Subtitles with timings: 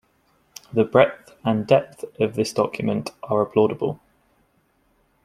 [0.73, 3.99] The breadth and depth of this document are applaudable.